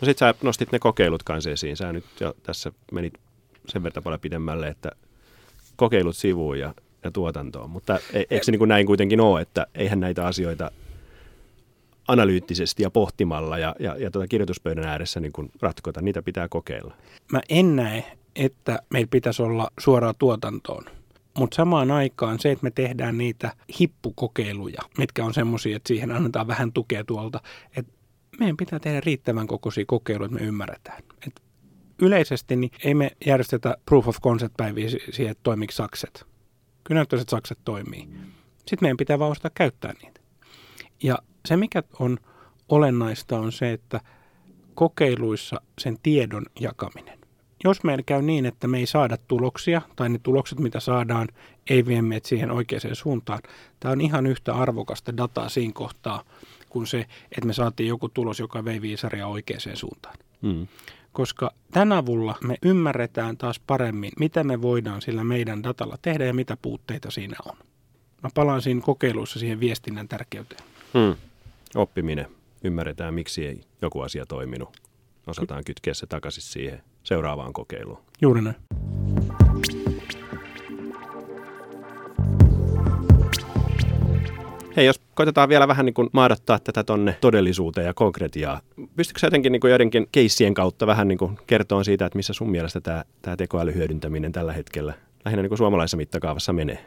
[0.00, 1.76] No sit sä nostit ne kokeilut kanssa esiin.
[1.76, 3.14] Sä nyt jo tässä menit
[3.68, 4.90] sen verran paljon pidemmälle, että
[5.76, 7.70] kokeilut sivuun ja, ja tuotantoon.
[7.70, 10.70] Mutta e, eikö se niin kuin näin kuitenkin ole, että eihän näitä asioita
[12.08, 16.02] analyyttisesti ja pohtimalla ja, ja, ja tuota kirjoituspöydän ääressä niin kuin ratkota.
[16.02, 16.94] Niitä pitää kokeilla.
[17.32, 20.84] Mä en näe, että meillä pitäisi olla suoraa tuotantoon.
[21.38, 26.46] Mutta samaan aikaan se, että me tehdään niitä hippukokeiluja, mitkä on semmoisia, että siihen annetaan
[26.46, 27.40] vähän tukea tuolta,
[27.76, 27.92] että
[28.40, 31.02] meidän pitää tehdä riittävän kokoisia kokeiluja, että me ymmärretään.
[31.26, 31.42] Et
[32.02, 36.26] yleisesti niin ei me järjestetä proof of concept-päiviä siihen, että toimiiko sakset.
[36.84, 38.08] Kyllä näyttäisi, että sakset toimii.
[38.58, 40.20] Sitten meidän pitää vaan osata käyttää niitä.
[41.02, 42.18] Ja se, mikä on
[42.68, 44.00] olennaista, on se, että
[44.74, 47.19] kokeiluissa sen tiedon jakaminen.
[47.64, 51.28] Jos meillä käy niin, että me ei saada tuloksia, tai ne tulokset, mitä saadaan,
[51.70, 53.40] ei vie meitä siihen oikeaan suuntaan,
[53.80, 56.24] tämä on ihan yhtä arvokasta dataa siinä kohtaa,
[56.68, 60.16] kuin se, että me saatiin joku tulos, joka vei viisaria oikeaan suuntaan.
[60.42, 60.66] Mm.
[61.12, 66.34] Koska tämän avulla me ymmärretään taas paremmin, mitä me voidaan sillä meidän datalla tehdä ja
[66.34, 67.56] mitä puutteita siinä on.
[68.22, 70.64] Mä palaan siinä kokeiluissa siihen viestinnän tärkeyteen.
[70.94, 71.16] Hmm.
[71.74, 72.26] Oppiminen.
[72.64, 74.89] Ymmärretään, miksi ei joku asia toiminut.
[75.30, 77.98] Osataan kytkeä se takaisin siihen seuraavaan kokeiluun.
[78.20, 78.56] Juuri näin.
[84.76, 88.60] Hei, jos koitetaan vielä vähän niin kuin maadattaa tätä tonne todellisuuteen ja konkretiaa.
[88.96, 92.50] Pystytkö jotenkin niin kuin joidenkin keissien kautta vähän niin kuin kertoa siitä, että missä sun
[92.50, 96.86] mielestä tämä, tämä tekoälyhyödyntäminen tällä hetkellä lähinnä niin kuin suomalaisessa mittakaavassa menee?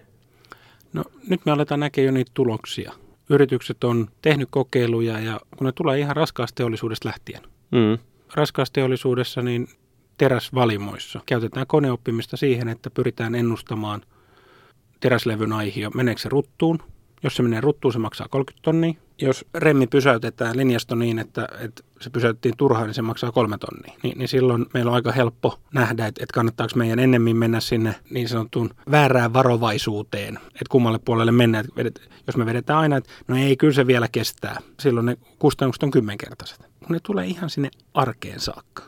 [0.93, 2.93] No nyt me aletaan näkemään jo niitä tuloksia.
[3.29, 7.41] Yritykset on tehnyt kokeiluja ja kun ne tulee ihan raskaasteollisuudesta lähtien.
[7.71, 7.97] Mm.
[8.33, 9.67] Raskaasteollisuudessa niin
[10.17, 11.19] teräsvalimoissa.
[11.25, 14.01] Käytetään koneoppimista siihen, että pyritään ennustamaan
[14.99, 16.79] teräslevyn aihio, meneekö se ruttuun–
[17.23, 18.93] jos se menee ruttuun, se maksaa 30 tonnia.
[19.21, 23.93] Jos remmi pysäytetään linjasto niin, että, että se pysäytettiin turhaan, niin se maksaa kolme tonnia.
[24.03, 27.95] Ni, niin silloin meillä on aika helppo nähdä, että, että kannattaako meidän ennemmin mennä sinne
[28.09, 31.65] niin sanottuun väärään varovaisuuteen, että kummalle puolelle mennään.
[31.77, 35.83] Että jos me vedetään aina, että no ei, kyllä se vielä kestää, silloin ne kustannukset
[35.83, 36.59] on kymmenkertaiset.
[36.89, 38.83] Ne tulee ihan sinne arkeen saakka.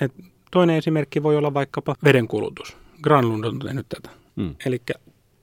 [0.00, 0.12] Et
[0.50, 2.76] toinen esimerkki voi olla vaikkapa vedenkulutus.
[3.02, 4.10] Granlund on tehnyt tätä.
[4.36, 4.54] Mm.
[4.66, 4.82] Eli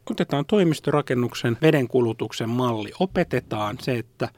[0.10, 4.30] otetaan toimistorakennuksen vedenkulutuksen malli, opetetaan se, että,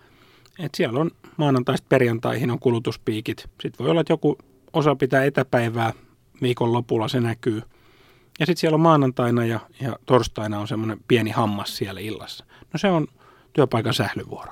[0.59, 3.49] että siellä on maanantaista perjantaihin on kulutuspiikit.
[3.61, 4.37] Sitten voi olla, että joku
[4.73, 5.93] osa pitää etäpäivää
[6.41, 7.61] viikonlopulla, se näkyy.
[8.39, 12.45] Ja sitten siellä on maanantaina ja, ja torstaina on semmoinen pieni hammas siellä illassa.
[12.73, 13.07] No se on
[13.53, 14.51] työpaikan sählyvuoro.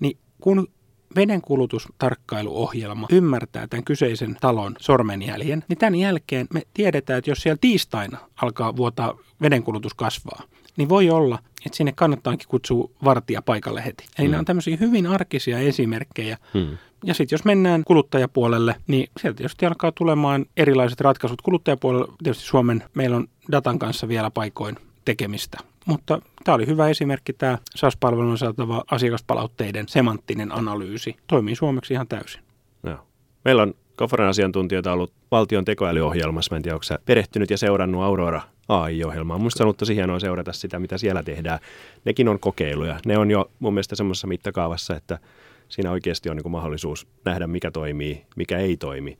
[0.00, 0.68] Niin kun
[1.16, 8.18] vedenkulutustarkkailuohjelma ymmärtää tämän kyseisen talon sormenjäljen, niin tämän jälkeen me tiedetään, että jos siellä tiistaina
[8.42, 10.42] alkaa vuotaa vedenkulutus kasvaa,
[10.76, 14.04] niin voi olla, että sinne kannattaakin kutsua vartija paikalle heti.
[14.18, 14.30] Eli hmm.
[14.30, 16.38] nämä on tämmöisiä hyvin arkisia esimerkkejä.
[16.54, 16.78] Hmm.
[17.04, 21.42] Ja sitten jos mennään kuluttajapuolelle, niin sieltä tietysti alkaa tulemaan erilaiset ratkaisut.
[21.42, 25.58] Kuluttajapuolella tietysti Suomen, meillä on datan kanssa vielä paikoin tekemistä.
[25.84, 31.16] Mutta tämä oli hyvä esimerkki, tämä SAS-palvelun saatava asiakaspalautteiden semanttinen analyysi.
[31.26, 32.40] Toimii suomeksi ihan täysin.
[32.82, 32.98] Joo.
[33.44, 36.54] Meillä on Koforen asiantuntijoita ollut valtion tekoälyohjelmassa.
[36.54, 39.38] Mä en tiedä, onko perehtynyt ja seurannut Aurora AI-ohjelmaa.
[39.38, 41.58] Minusta on tosi hienoa seurata sitä, mitä siellä tehdään.
[42.04, 42.98] Nekin on kokeiluja.
[43.06, 45.18] Ne on jo mun mielestä semmoisessa mittakaavassa, että
[45.68, 49.18] siinä oikeasti on niin mahdollisuus nähdä, mikä toimii, mikä ei toimi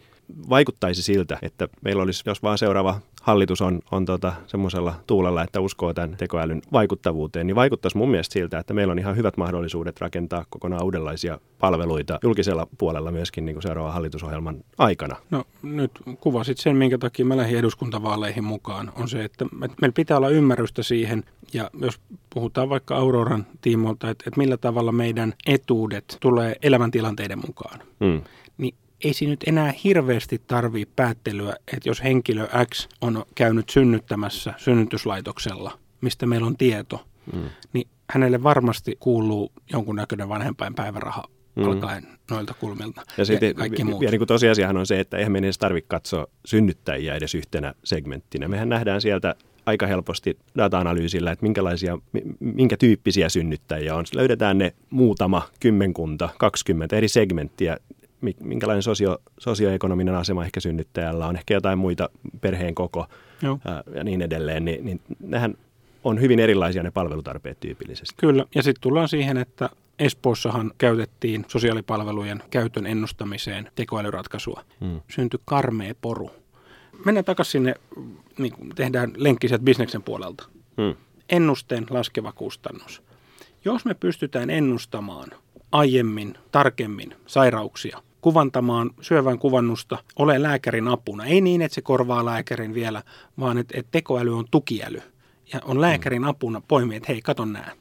[0.50, 5.60] vaikuttaisi siltä, että meillä olisi, jos vaan seuraava hallitus on, on tota, semmoisella tuulella, että
[5.60, 10.00] uskoo tämän tekoälyn vaikuttavuuteen, niin vaikuttaisi mun mielestä siltä, että meillä on ihan hyvät mahdollisuudet
[10.00, 15.16] rakentaa kokonaan uudenlaisia palveluita julkisella puolella myöskin niin kuin seuraavan hallitusohjelman aikana.
[15.30, 20.16] No nyt kuvasit sen, minkä takia mä lähdin eduskuntavaaleihin mukaan, on se, että, meillä pitää
[20.16, 26.16] olla ymmärrystä siihen, ja jos puhutaan vaikka Auroran tiimolta, että, että millä tavalla meidän etuudet
[26.20, 28.22] tulee elämäntilanteiden mukaan, hmm
[29.04, 35.78] ei siinä nyt enää hirveästi tarvii päättelyä, että jos henkilö X on käynyt synnyttämässä synnytyslaitoksella,
[36.00, 37.42] mistä meillä on tieto, mm.
[37.72, 41.24] niin hänelle varmasti kuuluu jonkunnäköinen vanhempainpäiväraha
[41.56, 41.64] mm.
[41.64, 44.02] alkaen noilta kulmilta ja, sitten, ja kaikki muut.
[44.02, 47.74] Ja niin kuin tosiasiahan on se, että eihän me edes tarvitse katsoa synnyttäjiä edes yhtenä
[47.84, 48.48] segmenttinä.
[48.48, 49.34] Mehän nähdään sieltä
[49.66, 51.98] aika helposti data-analyysillä, että minkälaisia,
[52.40, 54.04] minkä tyyppisiä synnyttäjiä on.
[54.14, 57.76] Löydetään ne muutama, kymmenkunta, kaksikymmentä eri segmenttiä
[58.40, 62.08] minkälainen sosio, sosioekonominen asema ehkä synnyttäjällä on, ehkä jotain muita
[62.40, 63.06] perheen koko
[63.64, 65.54] ää, ja niin edelleen, niin, niin nehän
[66.04, 68.14] on hyvin erilaisia ne palvelutarpeet tyypillisesti.
[68.16, 74.64] Kyllä, ja sitten tullaan siihen, että Espoossahan käytettiin sosiaalipalvelujen käytön ennustamiseen tekoälyratkaisua.
[74.80, 75.00] Hmm.
[75.10, 76.30] Syntyi karmea poru.
[77.04, 77.74] Mennään takaisin sinne,
[78.38, 80.44] niin tehdään lenkkiset bisneksen puolelta.
[80.76, 80.94] Hmm.
[81.30, 83.02] ennusteen laskeva kustannus.
[83.64, 85.28] Jos me pystytään ennustamaan
[85.72, 91.24] aiemmin, tarkemmin sairauksia, kuvantamaan syövän kuvannusta, ole lääkärin apuna.
[91.24, 93.02] Ei niin, että se korvaa lääkärin vielä,
[93.40, 95.02] vaan että, että tekoäly on tukiäly
[95.52, 97.72] ja on lääkärin apuna poimia, että hei, katon nää.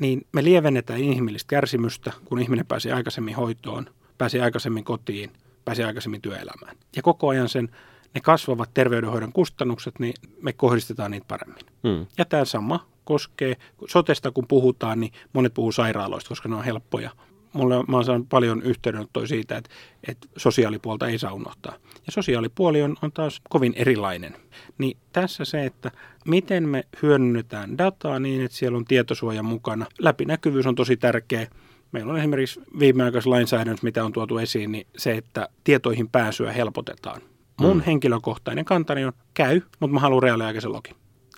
[0.00, 3.86] Niin me lievennetään inhimillistä kärsimystä, kun ihminen pääsee aikaisemmin hoitoon,
[4.18, 5.30] pääsee aikaisemmin kotiin,
[5.64, 6.76] pääsee aikaisemmin työelämään.
[6.96, 7.68] Ja koko ajan sen
[8.14, 11.66] ne kasvavat terveydenhoidon kustannukset, niin me kohdistetaan niitä paremmin.
[11.88, 12.06] Hmm.
[12.18, 13.56] Ja tämä sama koskee,
[13.88, 17.10] sotesta kun puhutaan, niin monet puhuu sairaaloista, koska ne on helppoja.
[17.52, 19.70] Mulle, mä oon saanut paljon yhteydenottoja siitä, että,
[20.08, 21.72] että sosiaalipuolta ei saa unohtaa.
[22.06, 24.36] Ja sosiaalipuoli on, on taas kovin erilainen.
[24.78, 25.90] Niin tässä se, että
[26.24, 29.86] miten me hyödynnetään dataa niin, että siellä on tietosuoja mukana.
[29.98, 31.46] Läpinäkyvyys on tosi tärkeä.
[31.92, 37.20] Meillä on esimerkiksi viimeaikaisessa lainsäädännössä, mitä on tuotu esiin, niin se, että tietoihin pääsyä helpotetaan.
[37.60, 37.82] Mun mm.
[37.82, 40.94] henkilökohtainen kantani on käy, mutta mä haluan reaaliaikaisen login.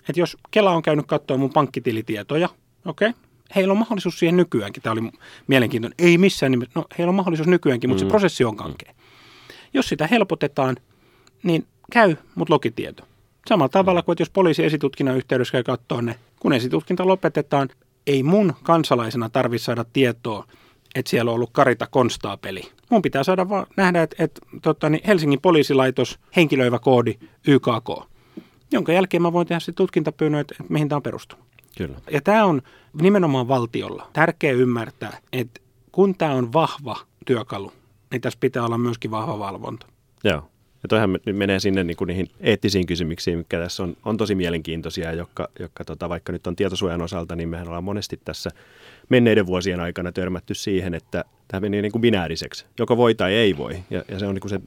[0.09, 2.49] Et jos Kela on käynyt katsoa mun pankkitilitietoja,
[2.85, 3.21] okei, okay,
[3.55, 4.83] heillä on mahdollisuus siihen nykyäänkin.
[4.83, 5.11] Tämä oli
[5.47, 5.95] mielenkiintoinen.
[5.99, 6.71] Ei missään nimessä.
[6.75, 8.07] No, heillä on mahdollisuus nykyäänkin, mutta mm.
[8.07, 8.93] se prosessi on kankea.
[9.73, 10.77] Jos sitä helpotetaan,
[11.43, 13.03] niin käy, mutta logitieto.
[13.47, 17.69] Samalla tavalla kuin, että jos poliisi esitutkinnan yhteydessä käy katsoa ne, kun esitutkinta lopetetaan,
[18.07, 20.47] ei mun kansalaisena tarvitse saada tietoa,
[20.95, 22.61] että siellä on ollut Karita konstaapeli.
[22.89, 27.15] Mun pitää saada vaan nähdä, että, että tota, niin Helsingin poliisilaitos, henkilöivä koodi,
[27.47, 28.11] YKK,
[28.71, 31.45] jonka jälkeen mä voin tehdä sitten tutkintapyynnön, että, että mihin tämä on perustunut.
[31.77, 31.97] Kyllä.
[32.11, 32.61] Ja tämä on
[33.01, 37.71] nimenomaan valtiolla tärkeä ymmärtää, että kun tämä on vahva työkalu,
[38.11, 39.87] niin tässä pitää olla myöskin vahva valvonta.
[40.23, 40.47] Joo.
[40.83, 45.13] Ja toihan menee sinne niin kuin niihin eettisiin kysymyksiin, mikä tässä on, on tosi mielenkiintoisia,
[45.13, 48.49] jotka, jotka tota, vaikka nyt on tietosuojan osalta, niin mehän ollaan monesti tässä
[49.09, 52.65] menneiden vuosien aikana törmätty siihen, että tämä menee niin kuin binääriseksi.
[52.79, 53.83] Joko voi tai ei voi.
[53.89, 54.61] Ja, ja se on niin kuin se,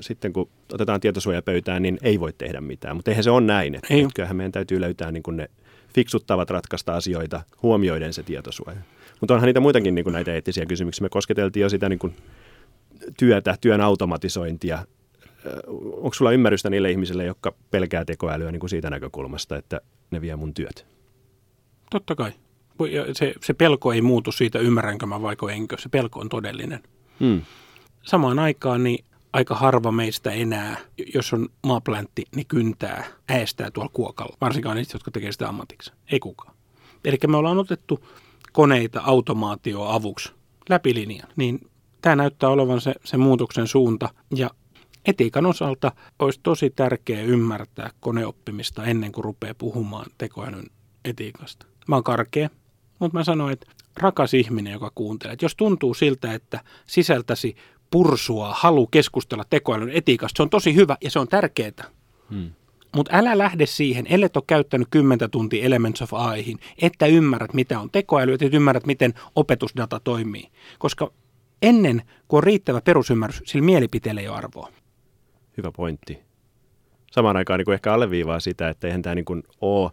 [0.00, 2.96] sitten kun otetaan tietosuoja pöytään, niin ei voi tehdä mitään.
[2.96, 3.74] Mutta eihän se ole näin.
[3.74, 4.06] Että ei.
[4.14, 5.50] Kyllähän meidän täytyy löytää niin kuin ne
[5.96, 8.80] fiksuttavat ratkaista asioita huomioiden se tietosuoja.
[9.20, 11.04] Mutta onhan niitä muitakin niin kuin näitä eettisiä kysymyksiä.
[11.04, 12.16] Me kosketeltiin jo sitä niin kuin
[13.18, 14.86] työtä, työn automatisointia.
[15.92, 19.80] Onko sulla ymmärrystä niille ihmisille, jotka pelkää tekoälyä niin kuin siitä näkökulmasta, että
[20.10, 20.86] ne vie mun työt?
[21.90, 22.32] Totta kai.
[23.12, 25.76] Se, se pelko ei muutu siitä, ymmärränkö mä vaiko enkö.
[25.78, 26.82] Se pelko on todellinen.
[27.20, 27.42] Hmm.
[28.02, 29.04] Samaan aikaan niin
[29.36, 30.76] aika harva meistä enää,
[31.14, 34.36] jos on maapläntti, niin kyntää, äästää tuolla kuokalla.
[34.40, 35.92] Varsinkaan niistä, jotka tekee sitä ammatiksi.
[36.12, 36.54] Ei kukaan.
[37.04, 38.04] Eli me ollaan otettu
[38.52, 40.32] koneita automaatio avuksi
[40.68, 41.28] läpi linjan.
[41.36, 41.70] Niin
[42.00, 44.08] tämä näyttää olevan se, se muutoksen suunta.
[44.34, 44.50] Ja
[45.06, 50.66] etiikan osalta olisi tosi tärkeää ymmärtää koneoppimista ennen kuin rupeaa puhumaan tekoälyn
[51.04, 51.66] etiikasta.
[51.88, 52.50] Mä oon karkea,
[52.98, 57.56] mutta mä sanoin, että rakas ihminen, joka kuuntelee, että jos tuntuu siltä, että sisältäsi
[57.90, 60.36] pursua halu keskustella tekoälyn etiikasta.
[60.36, 61.84] Se on tosi hyvä ja se on tärkeää.
[62.30, 62.50] Hmm.
[62.96, 67.80] Mutta älä lähde siihen, ellei ole käyttänyt 10 tuntia Elements of AIhin, että ymmärrät, mitä
[67.80, 70.48] on tekoäly, että ymmärrät, miten opetusdata toimii.
[70.78, 71.12] Koska
[71.62, 74.72] ennen kuin on riittävä perusymmärrys, sillä mielipiteellä ei ole arvoa.
[75.56, 76.18] Hyvä pointti.
[77.12, 79.90] Samaan aikaan niin kuin ehkä alleviivaa sitä, että eihän tämä niin ole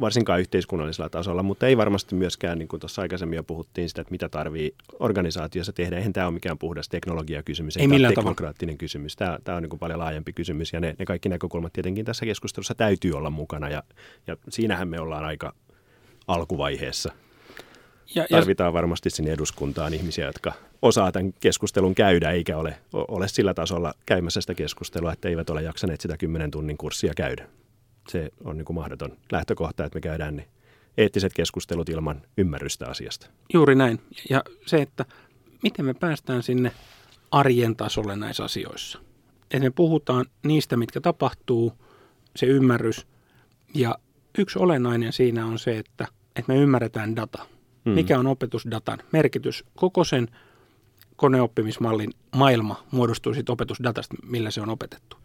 [0.00, 4.10] varsinkaan yhteiskunnallisella tasolla, mutta ei varmasti myöskään, niin kuin tuossa aikaisemmin jo puhuttiin sitä, että
[4.10, 5.96] mitä tarvii organisaatiossa tehdä.
[5.96, 8.80] Eihän tämä ole mikään puhdas teknologiakysymys, ei, ei millään teknokraattinen tavalla.
[8.80, 9.16] kysymys.
[9.16, 12.26] Tämä, tämä on niin kuin paljon laajempi kysymys ja ne, ne kaikki näkökulmat tietenkin tässä
[12.26, 13.82] keskustelussa täytyy olla mukana ja,
[14.26, 15.54] ja siinähän me ollaan aika
[16.28, 17.12] alkuvaiheessa.
[18.14, 18.72] Ja, Tarvitaan ja...
[18.72, 24.40] varmasti sinne eduskuntaan ihmisiä, jotka osaa tämän keskustelun käydä, eikä ole, ole sillä tasolla käymässä
[24.40, 27.48] sitä keskustelua, että eivät ole jaksaneet sitä 10 tunnin kurssia käydä
[28.08, 30.48] se on niin kuin mahdoton lähtökohta, että me käydään ne
[30.96, 33.26] eettiset keskustelut ilman ymmärrystä asiasta.
[33.52, 34.00] Juuri näin.
[34.30, 35.04] Ja se, että
[35.62, 36.72] miten me päästään sinne
[37.30, 38.98] arjen tasolle näissä asioissa.
[39.42, 41.72] Että me puhutaan niistä, mitkä tapahtuu,
[42.36, 43.06] se ymmärrys.
[43.74, 43.98] Ja
[44.38, 47.46] yksi olennainen siinä on se, että, että me ymmärretään data.
[47.84, 47.94] Hmm.
[47.94, 49.64] Mikä on opetusdatan merkitys?
[49.76, 50.28] Koko sen
[51.16, 55.16] koneoppimismallin maailma muodostuu siitä opetusdatasta, millä se on opetettu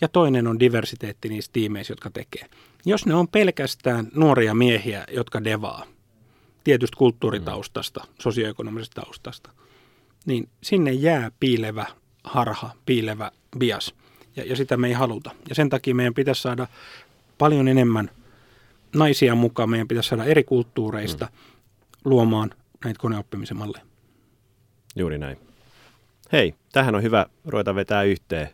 [0.00, 2.46] ja toinen on diversiteetti niissä tiimeissä, jotka tekee.
[2.84, 5.86] Jos ne on pelkästään nuoria miehiä, jotka devaa,
[6.64, 9.50] tietystä kulttuuritaustasta, sosioekonomisesta taustasta,
[10.26, 11.86] niin sinne jää piilevä
[12.24, 13.94] harha, piilevä bias,
[14.36, 15.30] ja, ja sitä me ei haluta.
[15.48, 16.66] Ja sen takia meidän pitäisi saada
[17.38, 18.10] paljon enemmän
[18.94, 21.30] naisia mukaan, meidän pitäisi saada eri kulttuureista mm.
[22.04, 22.50] luomaan
[22.84, 23.84] näitä koneoppimisen malleja.
[24.96, 25.36] Juuri näin.
[26.32, 28.48] Hei, tähän on hyvä ruveta vetää yhteen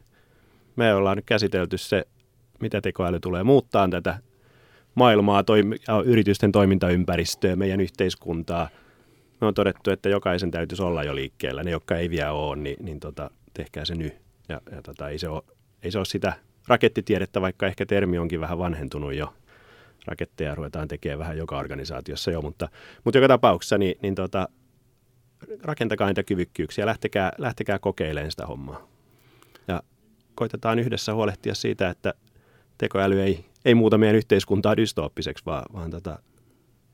[0.76, 2.04] me ollaan nyt käsitelty se,
[2.60, 4.18] mitä tekoäly tulee muuttaa tätä
[4.94, 5.44] maailmaa
[5.88, 8.68] ja yritysten toimintaympäristöä, meidän yhteiskuntaa.
[9.40, 11.62] Me on todettu, että jokaisen täytyisi olla jo liikkeellä.
[11.62, 14.14] Ne, jotka ei vielä ole, niin, niin tota, tehkää se nyt.
[14.48, 15.42] Ja, ja tota, ei, se ole,
[15.82, 16.32] ei se ole sitä
[16.68, 19.34] rakettitiedettä, vaikka ehkä termi onkin vähän vanhentunut jo.
[20.06, 22.68] raketteja ruvetaan tekemään vähän joka organisaatiossa jo, mutta,
[23.04, 24.48] mutta joka tapauksessa niin, niin tota,
[25.62, 28.91] rakentakaa niitä kyvykkyyksiä, lähtekää, lähtekää kokeilemaan sitä hommaa.
[30.42, 32.14] Koitetaan yhdessä huolehtia siitä, että
[32.78, 36.18] tekoäly ei, ei muuta meidän yhteiskuntaa dystooppiseksi, vaan, vaan tota,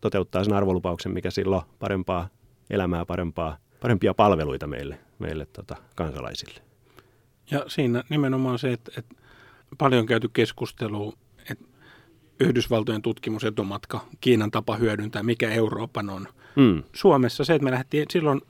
[0.00, 2.28] toteuttaa sen arvolupauksen, mikä silloin parempaa
[2.70, 6.60] elämää, parempaa, parempia palveluita meille, meille tota, kansalaisille.
[7.50, 9.14] Ja siinä nimenomaan se, että, että
[9.78, 11.14] paljon käyty keskustelu,
[11.50, 11.64] että
[12.40, 16.28] Yhdysvaltojen tutkimusetumatka, Kiinan tapa hyödyntää, mikä Euroopan on.
[16.56, 16.82] Mm.
[16.92, 18.40] Suomessa se, että me lähdettiin silloin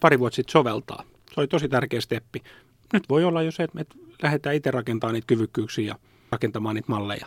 [0.00, 1.04] pari vuotta sitten soveltaa.
[1.34, 2.42] Se oli tosi tärkeä steppi.
[2.92, 3.86] Nyt voi olla jo se, että me
[4.22, 5.98] lähdetään itse rakentamaan niitä kyvykkyyksiä ja
[6.30, 7.26] rakentamaan niitä malleja.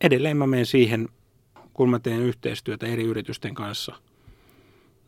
[0.00, 1.08] Edelleen mä menen siihen,
[1.72, 3.94] kun mä teen yhteistyötä eri yritysten kanssa,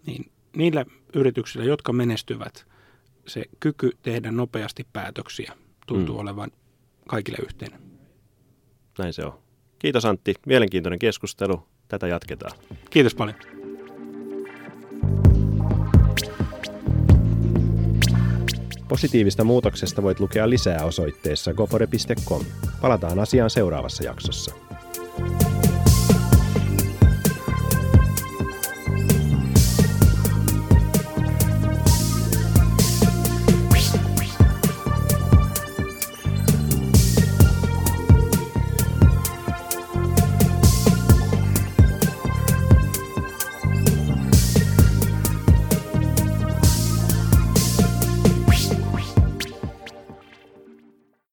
[0.06, 2.66] niin niillä yrityksillä, jotka menestyvät,
[3.26, 5.52] se kyky tehdä nopeasti päätöksiä
[5.86, 6.20] tuntuu mm.
[6.20, 6.50] olevan
[7.08, 7.80] kaikille yhteinen.
[8.98, 9.38] Näin se on.
[9.78, 10.34] Kiitos Antti.
[10.46, 11.62] Mielenkiintoinen keskustelu.
[11.88, 12.52] Tätä jatketaan.
[12.90, 13.36] Kiitos paljon.
[18.92, 22.44] Positiivista muutoksesta voit lukea lisää osoitteessa gofore.com.
[22.80, 24.54] Palataan asiaan seuraavassa jaksossa.